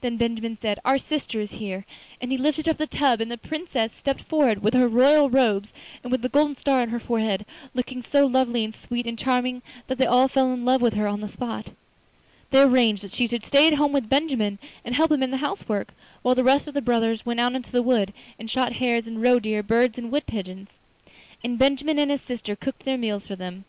[0.00, 1.84] Then Benjamin said: 'Our sister is here!'
[2.20, 5.72] and he lifted up the tub and the Princess stepped forward, with her royal robes
[6.02, 9.62] and with the golden star on her forehead, looking so lovely and sweet and charming
[9.86, 11.68] that they all fell in love with her on the spot.
[12.50, 15.36] They arranged that she should stay at home with Benjamin and help him in the
[15.36, 18.72] house work, while the rest of the brothers went out into the wood and shot
[18.72, 20.70] hares and roe deer, birds and wood pigeons.
[21.44, 23.64] And Benjamin and his sister cooked their meals for them.